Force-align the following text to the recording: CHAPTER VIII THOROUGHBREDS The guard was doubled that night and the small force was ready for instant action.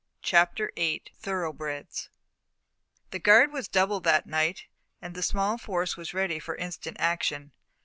CHAPTER 0.23 0.71
VIII 0.75 1.03
THOROUGHBREDS 1.21 2.09
The 3.11 3.19
guard 3.19 3.51
was 3.53 3.67
doubled 3.67 4.03
that 4.05 4.25
night 4.25 4.63
and 4.99 5.13
the 5.13 5.21
small 5.21 5.59
force 5.59 5.95
was 5.95 6.11
ready 6.11 6.39
for 6.39 6.55
instant 6.55 6.97
action. 6.99 7.51